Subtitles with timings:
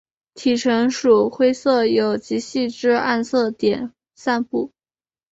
[0.33, 4.71] 体成鼠灰色有极细之暗色点散布。